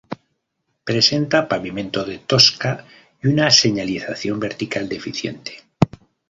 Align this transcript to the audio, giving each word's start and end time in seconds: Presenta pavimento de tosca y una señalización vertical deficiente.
Presenta 0.89 1.47
pavimento 1.47 2.03
de 2.03 2.17
tosca 2.17 2.87
y 3.21 3.27
una 3.27 3.51
señalización 3.51 4.39
vertical 4.39 4.89
deficiente. 4.89 5.57